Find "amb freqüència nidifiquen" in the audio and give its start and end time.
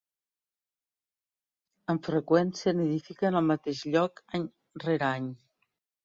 1.93-3.37